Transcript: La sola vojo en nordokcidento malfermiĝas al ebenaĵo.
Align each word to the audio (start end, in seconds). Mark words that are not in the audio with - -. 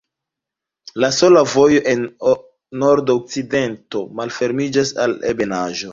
La 1.03 1.09
sola 1.17 1.43
vojo 1.51 1.83
en 1.91 2.01
nordokcidento 2.85 4.03
malfermiĝas 4.21 4.97
al 5.05 5.19
ebenaĵo. 5.35 5.89